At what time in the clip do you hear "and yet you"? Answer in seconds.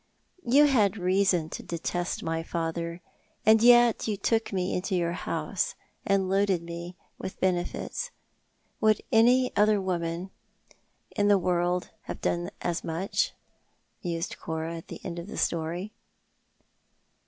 3.45-4.17